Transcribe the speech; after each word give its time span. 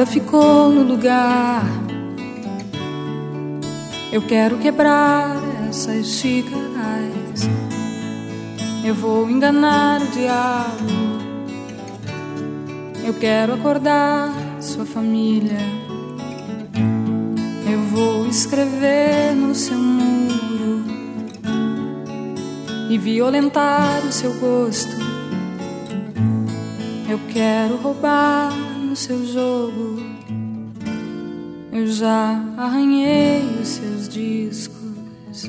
Nada 0.00 0.10
ficou 0.10 0.70
no 0.70 0.82
lugar. 0.82 1.62
Eu 4.10 4.22
quero 4.22 4.56
quebrar 4.56 5.36
essas 5.68 6.06
xícaras. 6.06 7.46
Eu 8.82 8.94
vou 8.94 9.28
enganar 9.28 10.00
o 10.00 10.06
diabo. 10.06 10.86
Eu 13.04 13.12
quero 13.12 13.52
acordar 13.52 14.32
sua 14.58 14.86
família. 14.86 15.58
Eu 17.70 17.80
vou 17.90 18.26
escrever 18.26 19.34
no 19.34 19.54
seu 19.54 19.76
muro 19.76 20.82
e 22.88 22.96
violentar 22.96 24.00
o 24.08 24.10
seu 24.10 24.32
gosto. 24.40 24.96
Eu 27.06 27.20
quero 27.30 27.76
roubar 27.76 28.69
no 28.90 28.96
seu 28.96 29.24
jogo. 29.24 30.02
Eu 31.72 31.86
já 31.86 32.42
arranhei 32.56 33.40
os 33.62 33.68
seus 33.68 34.08
discos. 34.08 35.48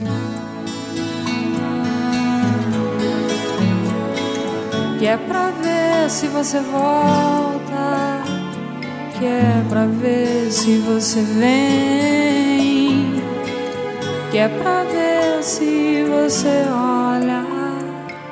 Que 4.99 5.07
é 5.07 5.17
pra 5.17 5.49
ver 5.49 6.07
se 6.07 6.27
você 6.27 6.59
volta. 6.59 8.21
Que 9.17 9.25
é 9.25 9.65
pra 9.67 9.87
ver 9.87 10.51
se 10.51 10.77
você 10.77 11.21
vem. 11.21 13.23
Que 14.29 14.37
é 14.37 14.49
pra 14.49 14.83
ver 14.83 15.43
se 15.43 16.03
você 16.03 16.67
olha 16.69 17.43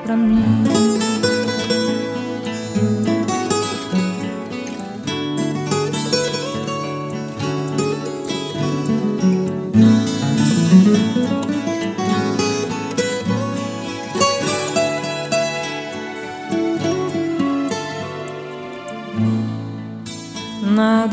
pra 0.06 0.16
mim. 0.16 0.89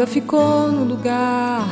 Ficou 0.07 0.73
no 0.73 0.85
lugar. 0.85 1.69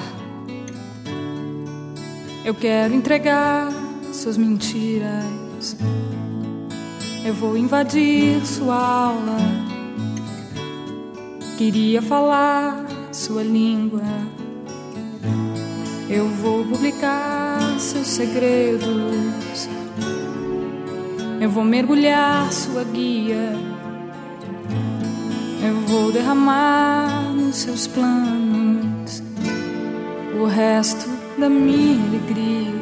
Eu 2.44 2.54
quero 2.54 2.94
entregar 2.94 3.72
suas 4.12 4.36
mentiras. 4.36 5.76
Eu 7.24 7.32
vou 7.32 7.56
invadir 7.56 8.44
sua 8.44 8.76
aula. 8.76 9.38
Queria 11.56 12.02
falar 12.02 12.84
sua 13.12 13.42
língua. 13.42 14.02
Eu 16.10 16.28
vou 16.28 16.64
publicar 16.66 17.78
seus 17.78 18.08
segredos. 18.08 19.68
Eu 21.40 21.48
vou 21.48 21.64
mergulhar 21.64 22.52
sua 22.52 22.84
guia. 22.84 23.56
Eu 25.66 25.80
vou 25.86 26.12
derramar 26.12 27.33
seus 27.54 27.86
planos 27.86 29.22
o 30.40 30.46
resto 30.46 31.08
da 31.38 31.48
minha 31.48 32.04
alegria. 32.06 32.74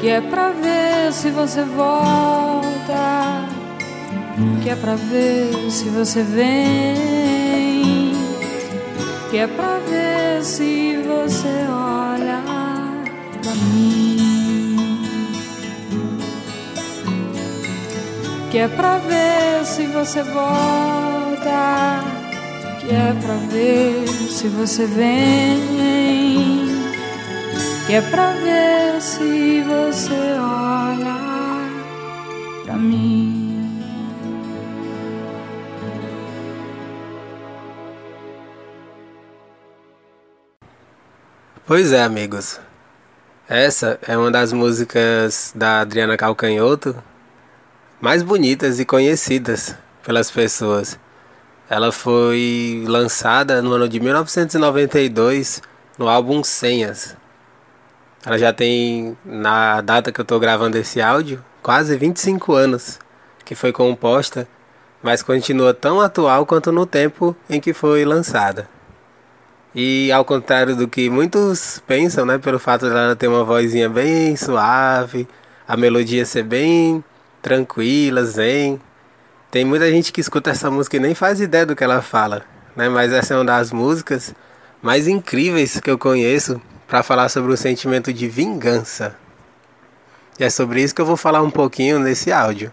Que 0.00 0.08
é 0.08 0.20
pra 0.20 0.50
ver 0.50 1.12
se 1.12 1.30
você 1.30 1.62
volta, 1.62 3.46
que 4.62 4.68
é 4.68 4.76
pra 4.76 4.96
ver 4.96 5.70
se 5.70 5.84
você 5.84 6.22
vem, 6.22 8.12
que 9.30 9.38
é 9.38 9.46
pra 9.46 9.78
ver 9.78 10.44
se 10.44 10.98
você 11.06 11.48
olha 11.68 12.42
pra 13.42 13.54
mim. 13.54 14.41
Que 18.52 18.58
é 18.58 18.68
pra 18.68 18.98
ver 18.98 19.64
se 19.64 19.86
você 19.86 20.22
volta, 20.22 22.04
que 22.78 22.94
é 22.94 23.14
pra 23.18 23.34
ver 23.50 24.06
se 24.06 24.46
você 24.48 24.84
vem, 24.84 26.66
que 27.86 27.94
é 27.94 28.02
pra 28.02 28.32
ver 28.32 29.00
se 29.00 29.62
você 29.62 30.36
olha 30.38 31.16
pra 32.66 32.74
mim. 32.74 33.82
Pois 41.66 41.90
é, 41.90 42.02
amigos. 42.02 42.60
Essa 43.48 43.98
é 44.06 44.14
uma 44.14 44.30
das 44.30 44.52
músicas 44.52 45.54
da 45.56 45.80
Adriana 45.80 46.18
Calcanhoto 46.18 47.02
mais 48.02 48.24
bonitas 48.24 48.80
e 48.80 48.84
conhecidas 48.84 49.76
pelas 50.02 50.28
pessoas. 50.28 50.98
Ela 51.70 51.92
foi 51.92 52.82
lançada 52.84 53.62
no 53.62 53.74
ano 53.74 53.88
de 53.88 54.00
1992 54.00 55.62
no 55.96 56.08
álbum 56.08 56.42
Senhas. 56.42 57.16
Ela 58.26 58.36
já 58.36 58.52
tem, 58.52 59.16
na 59.24 59.80
data 59.80 60.10
que 60.10 60.20
eu 60.20 60.24
estou 60.24 60.40
gravando 60.40 60.76
esse 60.76 61.00
áudio, 61.00 61.44
quase 61.62 61.96
25 61.96 62.52
anos 62.52 62.98
que 63.44 63.54
foi 63.54 63.70
composta, 63.70 64.48
mas 65.00 65.22
continua 65.22 65.72
tão 65.72 66.00
atual 66.00 66.44
quanto 66.44 66.72
no 66.72 66.84
tempo 66.84 67.36
em 67.48 67.60
que 67.60 67.72
foi 67.72 68.04
lançada. 68.04 68.68
E 69.72 70.10
ao 70.10 70.24
contrário 70.24 70.74
do 70.74 70.88
que 70.88 71.08
muitos 71.08 71.80
pensam, 71.86 72.26
né, 72.26 72.36
pelo 72.36 72.58
fato 72.58 72.88
dela 72.88 73.14
ter 73.14 73.28
uma 73.28 73.44
vozinha 73.44 73.88
bem 73.88 74.34
suave, 74.34 75.28
a 75.68 75.76
melodia 75.76 76.26
ser 76.26 76.42
bem 76.42 77.02
tranquila, 77.42 78.24
zen, 78.24 78.80
tem 79.50 79.64
muita 79.64 79.90
gente 79.90 80.12
que 80.12 80.20
escuta 80.20 80.50
essa 80.50 80.70
música 80.70 80.96
e 80.96 81.00
nem 81.00 81.14
faz 81.14 81.40
ideia 81.40 81.66
do 81.66 81.76
que 81.76 81.84
ela 81.84 82.00
fala, 82.00 82.42
né? 82.74 82.88
Mas 82.88 83.12
essa 83.12 83.34
é 83.34 83.36
uma 83.36 83.44
das 83.44 83.70
músicas 83.72 84.34
mais 84.80 85.06
incríveis 85.06 85.78
que 85.78 85.90
eu 85.90 85.98
conheço 85.98 86.62
para 86.88 87.02
falar 87.02 87.28
sobre 87.28 87.52
o 87.52 87.56
sentimento 87.56 88.12
de 88.12 88.28
vingança. 88.28 89.16
E 90.38 90.44
é 90.44 90.48
sobre 90.48 90.82
isso 90.82 90.94
que 90.94 91.00
eu 91.00 91.06
vou 91.06 91.16
falar 91.16 91.42
um 91.42 91.50
pouquinho 91.50 91.98
nesse 91.98 92.32
áudio, 92.32 92.72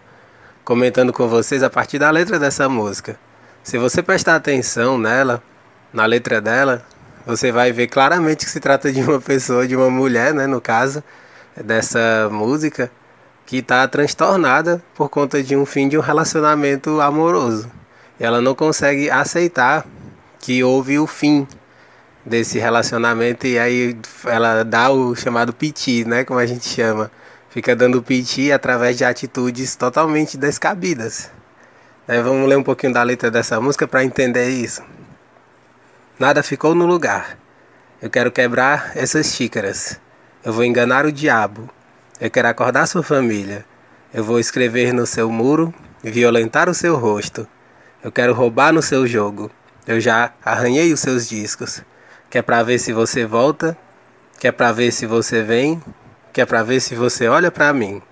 comentando 0.64 1.12
com 1.12 1.28
vocês 1.28 1.62
a 1.62 1.68
partir 1.68 1.98
da 1.98 2.10
letra 2.10 2.38
dessa 2.38 2.68
música. 2.68 3.18
Se 3.62 3.76
você 3.76 4.02
prestar 4.02 4.36
atenção 4.36 4.96
nela, 4.96 5.42
na 5.92 6.06
letra 6.06 6.40
dela, 6.40 6.82
você 7.26 7.52
vai 7.52 7.72
ver 7.72 7.88
claramente 7.88 8.46
que 8.46 8.50
se 8.50 8.60
trata 8.60 8.90
de 8.90 9.02
uma 9.02 9.20
pessoa, 9.20 9.68
de 9.68 9.76
uma 9.76 9.90
mulher, 9.90 10.32
né, 10.32 10.46
no 10.46 10.60
caso 10.60 11.04
dessa 11.54 12.28
música, 12.32 12.90
que 13.50 13.56
está 13.56 13.88
transtornada 13.88 14.80
por 14.94 15.08
conta 15.08 15.42
de 15.42 15.56
um 15.56 15.66
fim 15.66 15.88
de 15.88 15.98
um 15.98 16.00
relacionamento 16.00 17.00
amoroso. 17.00 17.68
Ela 18.16 18.40
não 18.40 18.54
consegue 18.54 19.10
aceitar 19.10 19.84
que 20.38 20.62
houve 20.62 21.00
o 21.00 21.06
fim 21.08 21.48
desse 22.24 22.60
relacionamento 22.60 23.48
e 23.48 23.58
aí 23.58 23.98
ela 24.24 24.62
dá 24.62 24.90
o 24.90 25.16
chamado 25.16 25.52
piti, 25.52 26.04
né, 26.04 26.22
como 26.22 26.38
a 26.38 26.46
gente 26.46 26.64
chama. 26.64 27.10
Fica 27.48 27.74
dando 27.74 28.00
piti 28.00 28.52
através 28.52 28.96
de 28.96 29.04
atitudes 29.04 29.74
totalmente 29.74 30.38
descabidas. 30.38 31.28
Né, 32.06 32.22
vamos 32.22 32.48
ler 32.48 32.56
um 32.56 32.62
pouquinho 32.62 32.92
da 32.92 33.02
letra 33.02 33.32
dessa 33.32 33.60
música 33.60 33.88
para 33.88 34.04
entender 34.04 34.48
isso. 34.48 34.80
Nada 36.20 36.40
ficou 36.44 36.72
no 36.72 36.86
lugar. 36.86 37.36
Eu 38.00 38.10
quero 38.10 38.30
quebrar 38.30 38.92
essas 38.94 39.26
xícaras. 39.26 39.98
Eu 40.44 40.52
vou 40.52 40.62
enganar 40.62 41.04
o 41.04 41.10
diabo. 41.10 41.68
Eu 42.20 42.30
quero 42.30 42.48
acordar 42.48 42.86
sua 42.86 43.02
família. 43.02 43.64
Eu 44.12 44.22
vou 44.22 44.38
escrever 44.38 44.92
no 44.92 45.06
seu 45.06 45.30
muro, 45.30 45.72
violentar 46.04 46.68
o 46.68 46.74
seu 46.74 46.94
rosto. 46.96 47.48
Eu 48.04 48.12
quero 48.12 48.34
roubar 48.34 48.74
no 48.74 48.82
seu 48.82 49.06
jogo. 49.06 49.50
Eu 49.86 49.98
já 49.98 50.30
arranhei 50.44 50.92
os 50.92 51.00
seus 51.00 51.26
discos. 51.26 51.82
Que 52.28 52.36
é 52.36 52.42
pra 52.42 52.62
ver 52.62 52.78
se 52.78 52.92
você 52.92 53.24
volta, 53.24 53.74
que 54.38 54.46
é 54.46 54.52
pra 54.52 54.70
ver 54.70 54.92
se 54.92 55.06
você 55.06 55.42
vem, 55.42 55.82
que 56.30 56.42
é 56.42 56.44
pra 56.44 56.62
ver 56.62 56.80
se 56.80 56.94
você 56.94 57.26
olha 57.26 57.50
pra 57.50 57.72
mim. 57.72 58.02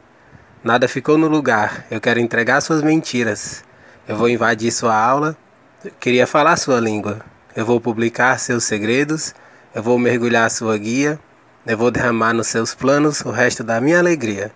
Nada 0.64 0.88
ficou 0.88 1.19
no 1.19 1.28
lugar. 1.28 1.84
Eu 1.90 2.00
quero 2.00 2.19
entregar 2.19 2.62
suas 2.62 2.82
mentiras. 2.82 3.62
Eu 4.08 4.16
vou 4.16 4.31
invadir 4.31 4.72
sua 4.72 4.96
aula. 4.96 5.37
Eu 5.84 5.93
queria 6.00 6.26
falar 6.26 6.56
sua 6.56 6.81
língua. 6.81 7.19
Eu 7.54 7.66
vou 7.66 7.78
publicar 7.78 8.38
seus 8.38 8.64
segredos, 8.64 9.34
eu 9.75 9.82
vou 9.82 9.99
mergulhar 9.99 10.50
sua 10.50 10.78
guia, 10.78 11.19
eu 11.68 11.76
vou 11.76 11.90
derramar 11.90 12.32
nos 12.32 12.46
seus 12.46 12.74
planos 12.74 13.20
o 13.20 13.30
resto 13.30 13.62
da 13.62 13.78
minha 13.78 13.98
alegria. 13.98 14.50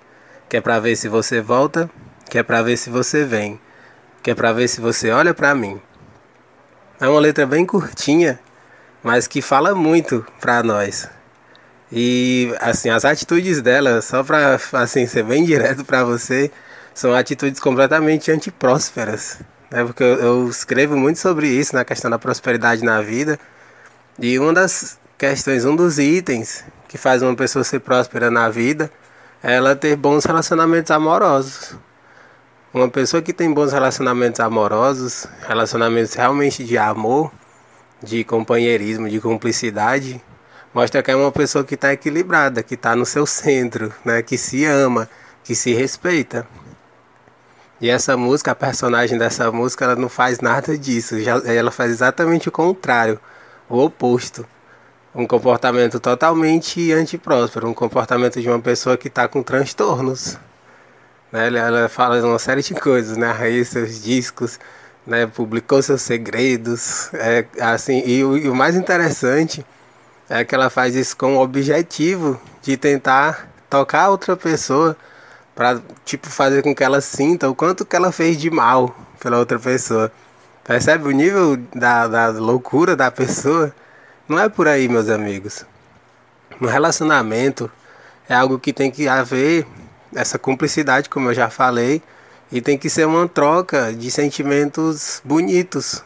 Que 0.49 0.57
é 0.57 0.61
para 0.63 0.81
ver 0.81 0.97
se 0.97 1.09
você 1.09 1.43
volta, 1.43 1.89
que 2.31 2.39
é 2.39 2.43
para 2.43 2.63
ver 2.63 2.79
se 2.79 2.89
você 2.89 3.23
vem, 3.23 3.61
que 4.23 4.31
é 4.31 4.35
para 4.35 4.51
ver 4.51 4.67
se 4.67 4.81
você 4.81 5.11
olha 5.11 5.35
para 5.35 5.55
mim. 5.55 5.79
É 6.99 7.07
uma 7.07 7.21
letra 7.21 7.47
bem 7.47 7.67
curtinha, 7.67 8.41
mas 9.03 9.27
que 9.27 9.43
fala 9.43 9.75
muito 9.75 10.25
para 10.41 10.63
nós. 10.63 11.07
E 11.93 12.51
assim, 12.59 12.89
as 12.89 13.05
atitudes 13.05 13.61
dela, 13.61 14.01
só 14.01 14.25
para 14.25 14.59
assim 14.73 15.07
ser 15.07 15.23
bem 15.23 15.45
direto 15.45 15.85
para 15.85 16.05
você, 16.05 16.51
são 16.95 17.15
atitudes 17.15 17.61
completamente 17.61 18.33
antiprósperas. 18.33 19.39
Né? 19.71 19.85
Porque 19.85 20.03
eu, 20.03 20.17
eu 20.19 20.49
escrevo 20.49 20.97
muito 20.97 21.19
sobre 21.19 21.47
isso, 21.47 21.75
na 21.75 21.85
questão 21.85 22.11
da 22.11 22.19
prosperidade 22.19 22.83
na 22.83 23.03
vida. 23.03 23.39
E 24.19 24.39
uma 24.39 24.55
das 24.55 24.99
questões, 25.23 25.65
um 25.65 25.77
dos 25.77 26.01
itens 26.01 26.65
que 26.89 26.99
faz 26.99 27.23
uma 27.23 27.33
pessoa 27.37 27.63
ser 27.63 27.79
próspera 27.79 28.29
na 28.29 28.49
vida 28.49 28.91
é 29.41 29.55
ela 29.55 29.77
ter 29.77 29.95
bons 29.95 30.25
relacionamentos 30.25 30.91
amorosos. 30.91 31.77
Uma 32.75 32.89
pessoa 32.89 33.23
que 33.23 33.33
tem 33.33 33.55
bons 33.55 33.73
relacionamentos 33.73 34.41
amorosos, 34.41 35.29
relacionamentos 35.47 36.15
realmente 36.15 36.65
de 36.65 36.77
amor, 36.77 37.31
de 38.03 38.25
companheirismo, 38.25 39.09
de 39.09 39.21
cumplicidade, 39.21 40.21
mostra 40.75 41.01
que 41.05 41.13
é 41.13 41.15
uma 41.15 41.31
pessoa 41.31 41.63
que 41.63 41.77
está 41.77 41.93
equilibrada, 41.93 42.61
que 42.61 42.75
está 42.75 42.97
no 42.97 43.07
seu 43.07 43.25
centro, 43.25 43.95
né? 44.05 44.23
que 44.23 44.37
se 44.37 44.65
ama, 44.65 45.09
que 45.45 45.55
se 45.55 45.73
respeita. 45.73 46.49
E 47.81 47.89
essa 47.89 48.17
música, 48.17 48.51
a 48.51 48.57
personagem 48.57 49.17
dessa 49.17 49.53
música, 49.53 49.85
ela 49.85 49.95
não 49.95 50.09
faz 50.09 50.41
nada 50.41 50.77
disso. 50.77 51.15
ela 51.45 51.71
faz 51.71 51.93
exatamente 51.93 52.49
o 52.49 52.53
contrário, 52.53 53.21
o 53.69 53.79
oposto. 53.79 54.45
Um 55.15 55.27
comportamento 55.27 56.01
totalmente 56.01 56.91
antipróspero, 56.93 57.69
um 57.69 57.75
comportamento 57.75 58.41
de 58.41 58.49
uma 58.49 58.61
pessoa 58.61 58.97
que 58.97 59.09
está 59.09 59.29
com 59.29 59.43
transtornos. 59.43 60.39
Né? 61.31 61.49
Ela 61.49 61.89
fala 61.89 62.25
uma 62.25 62.39
série 62.39 62.63
de 62.63 62.75
coisas, 62.75 63.17
né? 63.17 63.35
Aí 63.39 63.65
seus 63.65 64.03
discos, 64.03 64.59
né? 65.07 65.27
publicou 65.27 65.83
seus 65.83 66.03
segredos. 66.03 67.11
É, 67.15 67.45
assim, 67.61 68.03
e 68.07 68.25
o, 68.25 68.37
e 68.39 68.49
o 68.49 68.55
mais 68.55 68.75
interessante 68.75 69.65
é 70.31 70.45
que 70.45 70.55
ela 70.55 70.71
faz 70.71 70.95
isso 70.95 71.17
com 71.17 71.37
o 71.37 71.43
objetivo 71.43 72.41
de 72.63 72.77
tentar 72.77 73.49
tocar 73.69 74.09
outra 74.09 74.37
pessoa 74.37 74.97
para 75.55 75.81
tipo 76.05 76.29
fazer 76.29 76.63
com 76.63 76.75
que 76.75 76.83
ela 76.83 77.01
sinta 77.01 77.51
o 77.51 77.55
quanto 77.55 77.85
que 77.85 77.95
ela 77.95 78.11
fez 78.11 78.39
de 78.39 78.51
mal 78.51 78.95
pela 79.21 79.39
outra 79.39 79.59
pessoa. 79.59 80.11
Percebe 80.65 81.09
o 81.09 81.11
nível 81.11 81.59
da, 81.75 82.07
da 82.09 82.29
loucura 82.29 82.97
da 82.97 83.11
pessoa? 83.11 83.75
Não 84.33 84.39
é 84.39 84.49
por 84.49 84.67
aí, 84.67 84.89
meus 84.89 85.11
amigos. 85.11 85.67
No 86.59 86.67
relacionamento 86.67 87.71
é 88.27 88.35
algo 88.35 88.59
que 88.59 88.73
tem 88.73 88.91
que 88.91 89.07
haver 89.07 89.67
essa 90.15 90.39
cumplicidade, 90.39 91.11
como 91.11 91.29
eu 91.29 91.35
já 91.35 91.51
falei, 91.51 92.01
e 92.51 92.59
tem 92.59 92.79
que 92.79 92.89
ser 92.89 93.07
uma 93.07 93.29
troca 93.29 93.93
de 93.93 94.11
sentimentos 94.11 95.21
bonitos, 95.23 96.03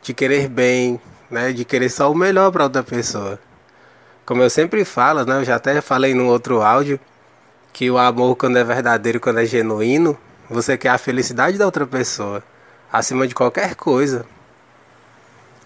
de 0.00 0.14
querer 0.14 0.48
bem, 0.48 1.00
né, 1.28 1.52
de 1.52 1.64
querer 1.64 1.88
só 1.88 2.08
o 2.08 2.14
melhor 2.14 2.52
para 2.52 2.62
outra 2.62 2.84
pessoa. 2.84 3.36
Como 4.24 4.40
eu 4.40 4.48
sempre 4.48 4.84
falo, 4.84 5.24
né, 5.24 5.40
eu 5.40 5.44
já 5.44 5.56
até 5.56 5.80
falei 5.80 6.14
no 6.14 6.28
outro 6.28 6.62
áudio, 6.62 7.00
que 7.72 7.90
o 7.90 7.98
amor 7.98 8.36
quando 8.36 8.58
é 8.58 8.62
verdadeiro, 8.62 9.18
quando 9.18 9.40
é 9.40 9.44
genuíno, 9.44 10.16
você 10.48 10.78
quer 10.78 10.90
a 10.90 10.98
felicidade 10.98 11.58
da 11.58 11.66
outra 11.66 11.84
pessoa, 11.84 12.44
acima 12.92 13.26
de 13.26 13.34
qualquer 13.34 13.74
coisa. 13.74 14.24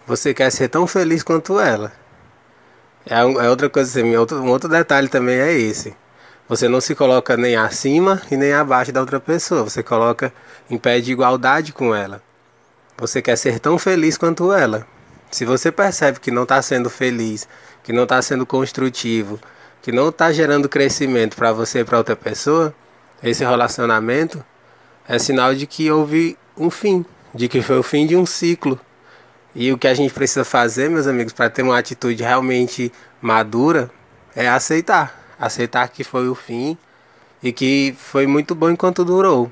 Você 0.08 0.32
quer 0.32 0.50
ser 0.50 0.68
tão 0.68 0.86
feliz 0.86 1.22
quanto 1.22 1.60
ela. 1.60 1.92
É, 3.04 3.18
é 3.18 3.50
outra 3.50 3.68
coisa 3.68 3.90
assim, 3.90 4.16
outro, 4.16 4.38
um 4.38 4.48
outro 4.48 4.66
detalhe 4.66 5.06
também 5.06 5.38
é 5.38 5.52
esse. 5.52 5.94
Você 6.48 6.66
não 6.66 6.80
se 6.80 6.94
coloca 6.94 7.36
nem 7.36 7.56
acima 7.56 8.22
e 8.30 8.36
nem 8.38 8.54
abaixo 8.54 8.90
da 8.90 9.02
outra 9.02 9.20
pessoa. 9.20 9.64
Você 9.64 9.82
coloca 9.82 10.32
em 10.70 10.78
pé 10.78 10.98
de 10.98 11.12
igualdade 11.12 11.74
com 11.74 11.94
ela. 11.94 12.22
Você 12.96 13.20
quer 13.20 13.36
ser 13.36 13.60
tão 13.60 13.78
feliz 13.78 14.16
quanto 14.16 14.50
ela. 14.50 14.86
Se 15.30 15.44
você 15.44 15.70
percebe 15.70 16.20
que 16.20 16.30
não 16.30 16.44
está 16.44 16.62
sendo 16.62 16.88
feliz, 16.88 17.46
que 17.82 17.92
não 17.92 18.04
está 18.04 18.22
sendo 18.22 18.46
construtivo, 18.46 19.38
que 19.82 19.92
não 19.92 20.08
está 20.08 20.32
gerando 20.32 20.70
crescimento 20.70 21.36
para 21.36 21.52
você 21.52 21.80
e 21.80 21.84
para 21.84 21.98
outra 21.98 22.16
pessoa, 22.16 22.74
esse 23.22 23.44
relacionamento 23.44 24.42
é 25.06 25.18
sinal 25.18 25.54
de 25.54 25.66
que 25.66 25.90
houve 25.90 26.38
um 26.56 26.70
fim, 26.70 27.04
de 27.34 27.46
que 27.46 27.60
foi 27.60 27.78
o 27.78 27.82
fim 27.82 28.06
de 28.06 28.16
um 28.16 28.24
ciclo. 28.24 28.80
E 29.54 29.72
o 29.72 29.78
que 29.78 29.88
a 29.88 29.94
gente 29.94 30.12
precisa 30.12 30.44
fazer, 30.44 30.90
meus 30.90 31.06
amigos, 31.06 31.32
para 31.32 31.50
ter 31.50 31.62
uma 31.62 31.78
atitude 31.78 32.22
realmente 32.22 32.92
madura, 33.20 33.90
é 34.34 34.48
aceitar. 34.48 35.36
Aceitar 35.38 35.88
que 35.88 36.04
foi 36.04 36.28
o 36.28 36.34
fim 36.34 36.76
e 37.42 37.52
que 37.52 37.94
foi 37.98 38.26
muito 38.26 38.54
bom 38.54 38.70
enquanto 38.70 39.04
durou. 39.04 39.50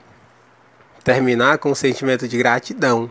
Terminar 1.03 1.59
com 1.59 1.71
um 1.71 1.75
sentimento 1.75 2.27
de 2.29 2.37
gratidão. 2.37 3.11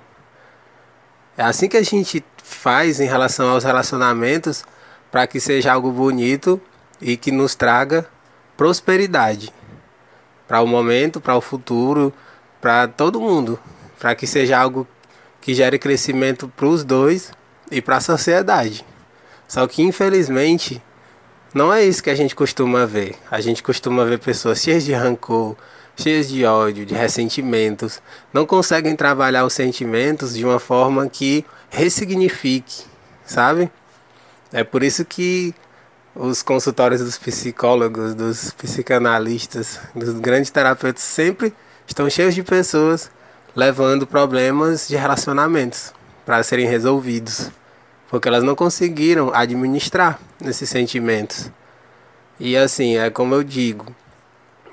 É 1.38 1.44
assim 1.44 1.68
que 1.68 1.78
a 1.78 1.84
gente 1.84 2.24
faz 2.44 3.00
em 3.00 3.08
relação 3.08 3.50
aos 3.50 3.64
relacionamentos 3.64 4.64
para 5.12 5.26
que 5.26 5.40
seja 5.40 5.74
algo 5.74 5.92
bonito 5.92 6.62
e 7.02 7.18
que 7.18 7.32
nos 7.32 7.56
traga 7.56 8.06
prosperidade 8.56 9.52
para 10.48 10.62
o 10.62 10.68
momento, 10.68 11.20
para 11.20 11.36
o 11.36 11.42
futuro, 11.42 12.14
para 12.62 12.88
todo 12.88 13.20
mundo, 13.20 13.60
para 14.00 14.16
que 14.16 14.28
seja 14.28 14.58
algo 14.58 14.88
que 15.46 15.54
gere 15.54 15.78
crescimento 15.78 16.48
para 16.48 16.66
os 16.66 16.84
dois 16.84 17.32
e 17.70 17.80
para 17.80 17.98
a 17.98 18.02
sociedade. 18.02 18.84
Só 19.48 19.68
que 19.68 19.84
infelizmente 19.84 20.82
não 21.54 21.72
é 21.72 21.84
isso 21.84 22.02
que 22.02 22.10
a 22.10 22.16
gente 22.16 22.36
costuma 22.36 22.88
ver. 22.88 23.14
A 23.30 23.40
gente 23.40 23.62
costuma 23.62 24.04
ver 24.06 24.18
pessoas 24.18 24.60
cheias 24.60 24.84
de 24.84 24.92
rancor, 24.92 25.56
cheias 25.96 26.28
de 26.30 26.44
ódio, 26.46 26.84
de 26.84 26.96
ressentimentos, 26.96 28.02
não 28.34 28.44
conseguem 28.44 28.96
trabalhar 28.96 29.46
os 29.46 29.54
sentimentos 29.54 30.34
de 30.34 30.44
uma 30.44 30.60
forma 30.60 31.08
que 31.08 31.46
ressignifique, 31.70 32.84
sabe? 33.24 33.70
É 34.52 34.64
por 34.64 34.82
isso 34.82 35.06
que 35.06 35.54
os 36.16 36.42
consultórios 36.42 37.02
dos 37.02 37.20
psicólogos, 37.20 38.16
dos 38.16 38.50
psicanalistas, 38.50 39.80
dos 39.94 40.16
grandes 40.16 40.50
terapeutas 40.50 41.04
sempre 41.04 41.54
estão 41.86 42.10
cheios 42.10 42.34
de 42.34 42.42
pessoas 42.42 43.12
levando 43.56 44.06
problemas 44.06 44.88
de 44.88 44.96
relacionamentos 44.96 45.94
para 46.26 46.42
serem 46.44 46.68
resolvidos, 46.68 47.50
porque 48.10 48.28
elas 48.28 48.44
não 48.44 48.56
conseguiram 48.56 49.34
administrar 49.34 50.20
esses 50.44 50.70
sentimentos. 50.70 51.50
E 52.40 52.58
assim, 52.58 52.98
é 52.98 53.10
como 53.10 53.34
eu 53.34 53.44
digo, 53.44 53.96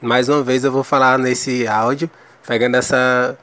mais 0.01 0.29
uma 0.29 0.43
vez 0.43 0.65
eu 0.65 0.73
vou 0.73 0.83
falar 0.83 1.19
nesse 1.19 1.67
áudio, 1.67 2.11
pegando 2.47 2.77
essa 2.77 3.39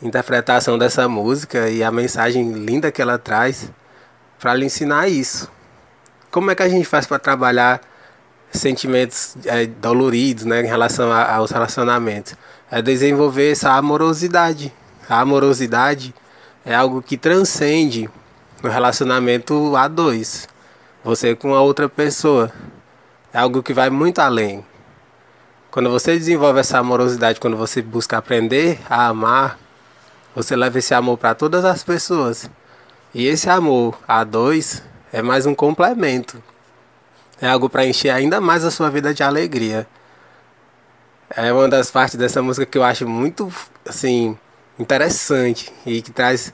interpretação 0.00 0.78
dessa 0.78 1.08
música 1.08 1.68
e 1.68 1.82
a 1.82 1.90
mensagem 1.90 2.52
linda 2.52 2.92
que 2.92 3.02
ela 3.02 3.18
traz 3.18 3.70
para 4.38 4.54
lhe 4.54 4.64
ensinar 4.66 5.08
isso 5.08 5.50
como 6.32 6.50
é 6.50 6.54
que 6.54 6.62
a 6.62 6.68
gente 6.68 6.86
faz 6.86 7.06
para 7.06 7.18
trabalhar 7.18 7.80
sentimentos 8.50 9.36
é, 9.44 9.66
doloridos 9.66 10.44
né, 10.44 10.62
em 10.62 10.66
relação 10.66 11.12
a, 11.12 11.34
aos 11.34 11.50
relacionamentos? 11.50 12.34
É 12.74 12.80
desenvolver 12.80 13.52
essa 13.52 13.72
amorosidade. 13.72 14.72
A 15.06 15.20
amorosidade 15.20 16.14
é 16.64 16.74
algo 16.74 17.02
que 17.02 17.18
transcende 17.18 18.08
o 18.64 18.66
relacionamento 18.66 19.76
a 19.76 19.86
dois. 19.86 20.48
Você 21.04 21.36
com 21.36 21.54
a 21.54 21.60
outra 21.60 21.86
pessoa. 21.86 22.50
É 23.30 23.38
algo 23.38 23.62
que 23.62 23.74
vai 23.74 23.90
muito 23.90 24.20
além. 24.20 24.64
Quando 25.70 25.90
você 25.90 26.16
desenvolve 26.16 26.60
essa 26.60 26.78
amorosidade, 26.78 27.40
quando 27.40 27.58
você 27.58 27.82
busca 27.82 28.16
aprender 28.16 28.80
a 28.88 29.08
amar, 29.08 29.58
você 30.34 30.56
leva 30.56 30.78
esse 30.78 30.94
amor 30.94 31.18
para 31.18 31.34
todas 31.34 31.66
as 31.66 31.82
pessoas. 31.84 32.50
E 33.12 33.26
esse 33.26 33.50
amor 33.50 33.98
a 34.08 34.24
dois 34.24 34.82
é 35.12 35.20
mais 35.20 35.44
um 35.44 35.54
complemento. 35.54 36.42
É 37.38 37.50
algo 37.50 37.68
para 37.68 37.84
encher 37.84 38.08
ainda 38.08 38.40
mais 38.40 38.64
a 38.64 38.70
sua 38.70 38.88
vida 38.88 39.12
de 39.12 39.22
alegria. 39.22 39.86
É 41.34 41.50
uma 41.50 41.66
das 41.66 41.90
partes 41.90 42.16
dessa 42.16 42.42
música 42.42 42.66
que 42.66 42.76
eu 42.76 42.84
acho 42.84 43.08
muito 43.08 43.50
assim 43.88 44.36
interessante 44.78 45.72
e 45.86 46.02
que 46.02 46.10
traz 46.10 46.52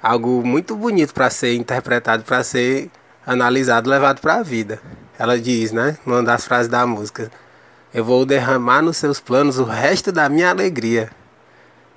algo 0.00 0.46
muito 0.46 0.76
bonito 0.76 1.12
para 1.12 1.28
ser 1.28 1.56
interpretado, 1.56 2.22
para 2.22 2.44
ser 2.44 2.90
analisado, 3.26 3.90
levado 3.90 4.20
para 4.20 4.36
a 4.36 4.42
vida. 4.42 4.80
Ela 5.18 5.36
diz, 5.36 5.72
né, 5.72 5.98
numa 6.06 6.22
das 6.22 6.44
frases 6.44 6.68
da 6.68 6.86
música: 6.86 7.28
Eu 7.92 8.04
vou 8.04 8.24
derramar 8.24 8.82
nos 8.82 8.98
seus 8.98 9.18
planos 9.18 9.58
o 9.58 9.64
resto 9.64 10.12
da 10.12 10.28
minha 10.28 10.50
alegria. 10.50 11.10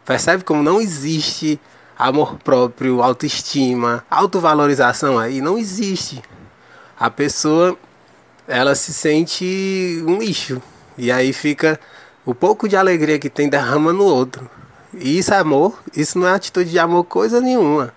Percebe 0.03 0.43
como 0.43 0.63
não 0.63 0.81
existe 0.81 1.59
amor 1.95 2.39
próprio, 2.39 3.03
autoestima, 3.03 4.03
autovalorização 4.09 5.19
aí 5.19 5.39
não 5.39 5.55
existe. 5.55 6.19
A 6.99 7.11
pessoa 7.11 7.77
ela 8.47 8.73
se 8.73 8.91
sente 8.91 10.03
um 10.07 10.17
lixo 10.17 10.59
e 10.97 11.11
aí 11.11 11.31
fica 11.31 11.79
o 12.25 12.33
pouco 12.33 12.67
de 12.67 12.75
alegria 12.75 13.19
que 13.19 13.29
tem 13.29 13.49
derrama 13.49 13.91
no 13.91 14.05
outro. 14.05 14.49
E 14.93 15.17
isso 15.17 15.33
é 15.33 15.37
amor, 15.37 15.81
isso 15.95 16.17
não 16.19 16.27
é 16.27 16.33
atitude 16.33 16.69
de 16.69 16.79
amor 16.79 17.03
coisa 17.05 17.41
nenhuma. 17.41 17.93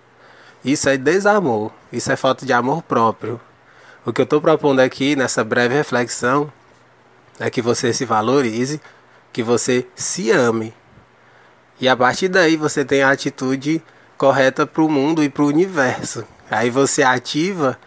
Isso 0.65 0.89
é 0.89 0.97
desamor, 0.97 1.71
isso 1.91 2.11
é 2.11 2.15
falta 2.15 2.45
de 2.45 2.51
amor 2.51 2.81
próprio. 2.81 3.39
O 4.05 4.11
que 4.11 4.21
eu 4.21 4.23
estou 4.23 4.41
propondo 4.41 4.79
aqui 4.79 5.15
nessa 5.15 5.43
breve 5.43 5.75
reflexão 5.75 6.51
é 7.39 7.49
que 7.49 7.61
você 7.61 7.93
se 7.93 8.05
valorize, 8.05 8.81
que 9.31 9.43
você 9.43 9.85
se 9.95 10.31
ame. 10.31 10.73
E 11.79 11.87
a 11.87 11.95
partir 11.95 12.27
daí 12.27 12.57
você 12.57 12.83
tem 12.83 13.03
a 13.03 13.11
atitude 13.11 13.81
correta 14.17 14.65
para 14.65 14.81
o 14.81 14.89
mundo 14.89 15.23
e 15.23 15.29
para 15.29 15.43
o 15.43 15.47
universo. 15.47 16.25
Aí 16.49 16.69
você 16.69 17.03
ativa 17.03 17.77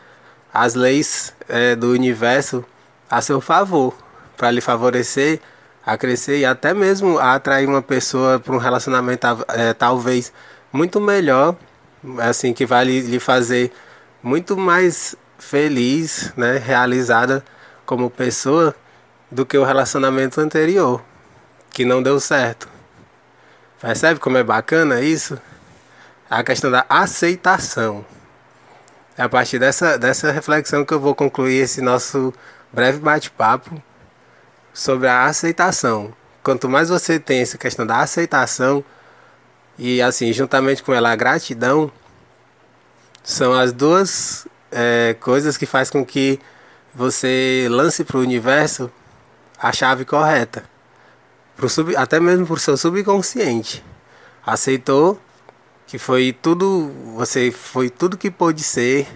as 0.55 0.75
leis 0.75 1.35
é, 1.49 1.75
do 1.75 1.91
universo 1.91 2.65
a 3.11 3.21
seu 3.21 3.41
favor, 3.41 3.95
para 4.37 4.51
lhe 4.51 4.61
favorecer 4.61 5.41
a 5.91 5.99
crescer 5.99 6.39
e 6.39 6.45
até 6.45 6.73
mesmo 6.73 7.19
a 7.19 7.35
atrair 7.35 7.69
uma 7.69 7.83
pessoa 7.83 8.39
para 8.39 8.55
um 8.55 8.59
relacionamento 8.59 9.27
é, 9.49 9.75
talvez 9.75 10.33
muito 10.73 11.01
melhor, 11.01 11.57
assim 12.19 12.53
que 12.53 12.65
vai 12.65 12.85
lhe 12.85 13.19
fazer 13.19 13.73
muito 14.23 14.57
mais 14.57 15.17
feliz, 15.37 16.33
né, 16.37 16.59
realizada 16.59 17.45
como 17.85 18.09
pessoa 18.09 18.73
do 19.29 19.45
que 19.45 19.59
o 19.59 19.65
relacionamento 19.65 20.41
anterior, 20.41 21.03
que 21.73 21.85
não 21.85 22.01
deu 22.01 22.21
certo. 22.21 22.69
Percebe 23.81 24.21
como 24.21 24.39
é 24.39 24.45
bacana 24.45 25.01
isso? 25.01 25.41
A 26.31 26.45
questão 26.45 26.71
da 26.71 26.87
aceitação. 26.89 28.05
É 29.19 29.25
a 29.25 29.29
partir 29.29 29.59
dessa, 29.59 29.99
dessa 29.99 30.31
reflexão 30.31 30.85
que 30.85 30.95
eu 30.95 31.01
vou 31.01 31.17
concluir 31.17 31.57
esse 31.57 31.81
nosso 31.81 32.33
breve 32.73 33.01
bate-papo 33.01 33.83
sobre 34.73 35.09
a 35.09 35.25
aceitação. 35.25 36.13
Quanto 36.43 36.69
mais 36.69 36.89
você 36.89 37.19
tem 37.19 37.41
essa 37.41 37.59
questão 37.59 37.87
da 37.87 37.99
aceitação 37.99 38.85
e 39.79 40.01
assim, 40.01 40.33
juntamente 40.33 40.83
com 40.83 40.93
ela 40.93 41.11
a 41.11 41.17
gratidão, 41.17 41.91
são 43.23 43.53
as 43.53 43.73
duas 43.73 44.47
é, 44.71 45.17
coisas 45.21 45.57
que 45.57 45.67
faz 45.67 45.91
com 45.91 46.05
que 46.05 46.39
você 46.95 47.67
lance 47.71 48.05
para 48.05 48.19
o 48.19 48.21
universo 48.21 48.91
a 49.59 49.73
chave 49.73 50.05
correta. 50.05 50.65
Pro 51.57 51.69
sub, 51.69 51.95
até 51.95 52.19
mesmo 52.19 52.47
para 52.47 52.55
o 52.55 52.59
seu 52.59 52.77
subconsciente. 52.77 53.85
Aceitou 54.45 55.21
que 55.87 55.99
foi 55.99 56.33
tudo, 56.33 56.91
você 57.15 57.51
foi 57.51 57.91
tudo 57.91 58.17
que 58.17 58.31
pôde 58.31 58.63
ser. 58.63 59.07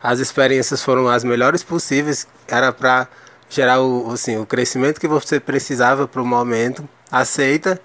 As 0.00 0.20
experiências 0.20 0.82
foram 0.82 1.08
as 1.08 1.24
melhores 1.24 1.64
possíveis. 1.64 2.28
Era 2.46 2.72
para 2.72 3.08
gerar 3.48 3.80
o, 3.80 4.12
assim, 4.12 4.36
o 4.36 4.46
crescimento 4.46 5.00
que 5.00 5.08
você 5.08 5.40
precisava 5.40 6.06
para 6.06 6.22
o 6.22 6.26
momento. 6.26 6.88
Aceita 7.10 7.80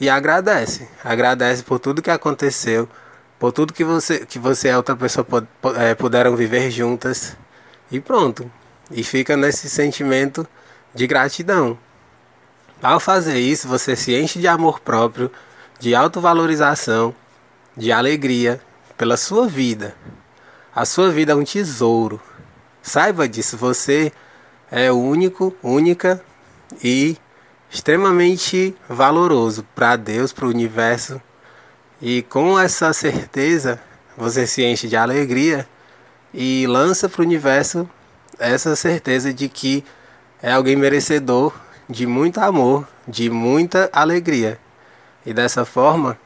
e 0.00 0.08
agradece. 0.08 0.88
Agradece 1.04 1.62
por 1.62 1.78
tudo 1.78 2.02
que 2.02 2.10
aconteceu 2.10 2.88
por 3.44 3.52
tudo 3.52 3.74
que 3.74 3.84
você 3.84 4.24
que 4.24 4.38
você 4.38 4.68
e 4.70 4.74
outra 4.74 4.96
pessoa 4.96 5.26
é, 5.76 5.94
puderam 5.94 6.34
viver 6.34 6.70
juntas 6.70 7.36
e 7.90 8.00
pronto. 8.00 8.50
E 8.90 9.04
fica 9.04 9.36
nesse 9.36 9.68
sentimento 9.68 10.46
de 10.94 11.06
gratidão. 11.06 11.78
Ao 12.82 13.00
fazer 13.00 13.38
isso, 13.38 13.68
você 13.68 13.96
se 13.96 14.14
enche 14.14 14.38
de 14.38 14.48
amor 14.48 14.80
próprio, 14.80 15.30
de 15.78 15.94
autovalorização, 15.94 17.14
de 17.76 17.92
alegria 17.92 18.60
pela 18.96 19.18
sua 19.18 19.46
vida. 19.46 19.94
A 20.74 20.86
sua 20.86 21.10
vida 21.10 21.32
é 21.32 21.34
um 21.34 21.44
tesouro. 21.44 22.20
Saiba 22.82 23.28
disso, 23.28 23.58
você 23.58 24.10
é 24.76 24.90
único, 24.90 25.54
única 25.62 26.20
e 26.82 27.16
extremamente 27.70 28.74
valoroso 28.88 29.64
para 29.72 29.94
Deus, 29.94 30.32
para 30.32 30.46
o 30.46 30.48
universo 30.48 31.22
e 32.02 32.22
com 32.22 32.58
essa 32.58 32.92
certeza, 32.92 33.80
você 34.16 34.48
se 34.48 34.64
enche 34.64 34.88
de 34.88 34.96
alegria 34.96 35.64
e 36.34 36.66
lança 36.66 37.08
para 37.08 37.22
o 37.22 37.24
universo 37.24 37.88
essa 38.36 38.74
certeza 38.74 39.32
de 39.32 39.48
que 39.48 39.84
é 40.42 40.52
alguém 40.52 40.74
merecedor 40.74 41.54
de 41.88 42.04
muito 42.04 42.40
amor, 42.40 42.84
de 43.06 43.30
muita 43.30 43.88
alegria. 43.92 44.58
E 45.24 45.32
dessa 45.32 45.64
forma, 45.64 46.18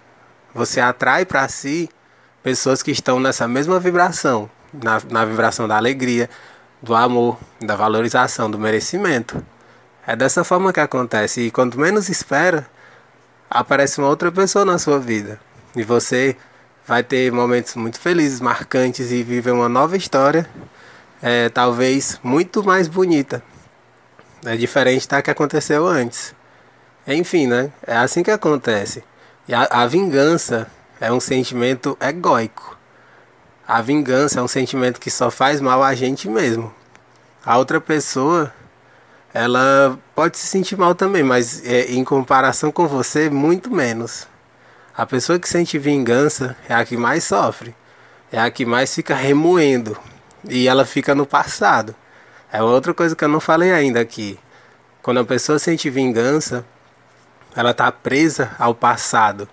você 0.54 0.80
atrai 0.80 1.26
para 1.26 1.46
si 1.48 1.90
pessoas 2.42 2.82
que 2.82 2.92
estão 2.92 3.20
nessa 3.20 3.46
mesma 3.46 3.78
vibração, 3.78 4.50
na, 4.72 5.02
na 5.10 5.24
vibração 5.26 5.68
da 5.68 5.76
alegria, 5.76 6.30
do 6.82 6.94
amor, 6.94 7.38
da 7.60 7.76
valorização, 7.76 8.50
do 8.50 8.58
merecimento. 8.58 9.44
É 10.06 10.16
dessa 10.16 10.44
forma 10.44 10.72
que 10.72 10.80
acontece. 10.80 11.42
E 11.42 11.50
quanto 11.50 11.78
menos 11.78 12.08
espera, 12.08 12.66
aparece 13.50 13.98
uma 13.98 14.08
outra 14.08 14.32
pessoa 14.32 14.64
na 14.64 14.78
sua 14.78 14.98
vida. 14.98 15.40
E 15.76 15.82
você 15.82 16.36
vai 16.86 17.02
ter 17.02 17.30
momentos 17.30 17.74
muito 17.74 18.00
felizes, 18.00 18.40
marcantes 18.40 19.12
e 19.12 19.22
viver 19.22 19.50
uma 19.50 19.68
nova 19.68 19.96
história, 19.96 20.48
é, 21.22 21.48
talvez 21.50 22.18
muito 22.22 22.64
mais 22.64 22.88
bonita. 22.88 23.42
É 24.44 24.56
diferente 24.56 25.06
da 25.06 25.20
que 25.20 25.30
aconteceu 25.30 25.86
antes. 25.86 26.34
Enfim, 27.06 27.46
né? 27.46 27.72
É 27.86 27.96
assim 27.96 28.22
que 28.22 28.30
acontece. 28.30 29.04
E 29.46 29.52
a, 29.52 29.68
a 29.70 29.86
vingança 29.86 30.66
é 31.00 31.12
um 31.12 31.20
sentimento 31.20 31.96
egóico. 32.00 32.77
A 33.68 33.82
vingança 33.82 34.40
é 34.40 34.42
um 34.42 34.48
sentimento 34.48 34.98
que 34.98 35.10
só 35.10 35.30
faz 35.30 35.60
mal 35.60 35.82
a 35.82 35.94
gente 35.94 36.26
mesmo. 36.26 36.74
A 37.44 37.58
outra 37.58 37.78
pessoa, 37.78 38.50
ela 39.34 39.98
pode 40.14 40.38
se 40.38 40.46
sentir 40.46 40.74
mal 40.74 40.94
também, 40.94 41.22
mas 41.22 41.62
é, 41.66 41.92
em 41.92 42.02
comparação 42.02 42.72
com 42.72 42.88
você, 42.88 43.28
muito 43.28 43.70
menos. 43.70 44.26
A 44.96 45.04
pessoa 45.04 45.38
que 45.38 45.46
sente 45.46 45.78
vingança 45.78 46.56
é 46.66 46.72
a 46.72 46.82
que 46.82 46.96
mais 46.96 47.24
sofre, 47.24 47.76
é 48.32 48.40
a 48.40 48.50
que 48.50 48.64
mais 48.64 48.94
fica 48.94 49.14
remoendo 49.14 49.98
e 50.48 50.66
ela 50.66 50.86
fica 50.86 51.14
no 51.14 51.26
passado. 51.26 51.94
É 52.50 52.62
outra 52.62 52.94
coisa 52.94 53.14
que 53.14 53.22
eu 53.22 53.28
não 53.28 53.38
falei 53.38 53.70
ainda 53.70 54.00
aqui. 54.00 54.40
Quando 55.02 55.20
a 55.20 55.24
pessoa 55.26 55.58
sente 55.58 55.90
vingança, 55.90 56.64
ela 57.54 57.72
está 57.72 57.92
presa 57.92 58.50
ao 58.58 58.74
passado. 58.74 59.46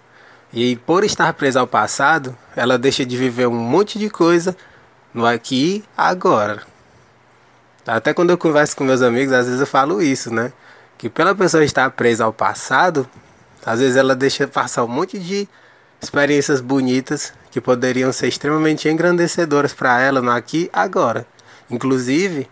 E 0.55 0.77
por 0.77 1.03
estar 1.03 1.33
presa 1.33 1.59
ao 1.59 1.67
passado, 1.67 2.33
ela 2.55 2.77
deixa 2.77 3.05
de 3.05 3.17
viver 3.17 3.45
um 3.45 3.53
monte 3.53 3.99
de 3.99 4.09
coisa 4.09 4.55
no 5.13 5.25
aqui 5.25 5.83
agora. 5.97 6.63
Até 7.85 8.13
quando 8.13 8.29
eu 8.29 8.37
converso 8.37 8.73
com 8.77 8.85
meus 8.85 9.01
amigos, 9.01 9.33
às 9.33 9.47
vezes 9.47 9.59
eu 9.59 9.67
falo 9.67 10.01
isso, 10.01 10.33
né? 10.33 10.53
Que 10.97 11.09
pela 11.09 11.35
pessoa 11.35 11.61
estar 11.65 11.89
presa 11.91 12.23
ao 12.23 12.31
passado, 12.31 13.05
às 13.65 13.81
vezes 13.81 13.97
ela 13.97 14.15
deixa 14.15 14.47
passar 14.47 14.85
um 14.85 14.87
monte 14.87 15.19
de 15.19 15.45
experiências 16.01 16.61
bonitas 16.61 17.33
que 17.51 17.59
poderiam 17.59 18.13
ser 18.13 18.29
extremamente 18.29 18.87
engrandecedoras 18.87 19.73
para 19.73 19.99
ela 19.99 20.21
no 20.21 20.31
aqui 20.31 20.69
agora. 20.71 21.27
Inclusive, 21.69 22.49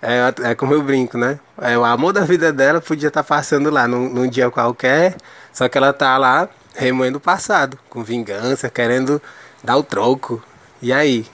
é, 0.00 0.50
é 0.50 0.54
como 0.54 0.72
eu 0.72 0.82
brinco, 0.82 1.18
né? 1.18 1.40
É, 1.60 1.76
o 1.76 1.84
amor 1.84 2.12
da 2.12 2.20
vida 2.20 2.52
dela 2.52 2.80
podia 2.80 3.08
estar 3.08 3.24
tá 3.24 3.28
passando 3.28 3.70
lá 3.70 3.88
num, 3.88 4.08
num 4.08 4.28
dia 4.28 4.48
qualquer, 4.52 5.16
só 5.52 5.68
que 5.68 5.76
ela 5.76 5.92
tá 5.92 6.16
lá 6.16 6.48
remoendo 6.80 7.18
o 7.18 7.20
passado, 7.20 7.78
com 7.90 8.02
vingança, 8.02 8.70
querendo 8.70 9.20
dar 9.62 9.76
o 9.76 9.82
troco. 9.82 10.42
E 10.80 10.92
aí? 10.92 11.26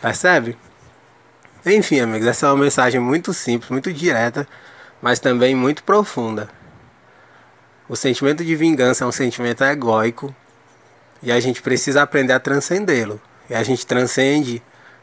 Percebe? 0.00 0.56
Enfim, 1.66 1.98
amigos, 2.00 2.26
essa 2.28 2.46
é 2.46 2.50
uma 2.50 2.62
mensagem 2.64 3.00
muito 3.00 3.34
simples, 3.34 3.70
muito 3.70 3.92
direta, 3.92 4.46
mas 5.02 5.18
também 5.18 5.54
muito 5.54 5.82
profunda. 5.82 6.48
O 7.88 7.96
sentimento 7.96 8.44
de 8.44 8.54
vingança 8.54 9.04
é 9.04 9.06
um 9.06 9.12
sentimento 9.12 9.64
egóico 9.64 10.34
e 11.20 11.32
a 11.32 11.40
gente 11.40 11.60
precisa 11.60 12.02
aprender 12.02 12.32
a 12.32 12.40
transcendê-lo. 12.40 13.20
E 13.50 13.54
a 13.54 13.62
gente 13.64 13.84
transcende 13.84 14.62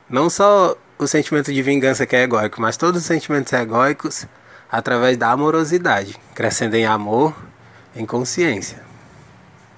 não 0.10 0.30
só 0.30 0.78
o 0.98 1.08
sentimento 1.08 1.52
de 1.52 1.62
vingança 1.62 2.06
que 2.06 2.16
é 2.16 2.24
egóico, 2.24 2.62
mas 2.62 2.78
todos 2.78 3.02
os 3.02 3.08
sentimentos 3.08 3.52
egóicos 3.52 4.26
através 4.72 5.18
da 5.18 5.32
amorosidade, 5.32 6.18
crescendo 6.34 6.76
em 6.76 6.86
amor, 6.86 7.36
em 7.96 8.06
consciência. 8.06 8.85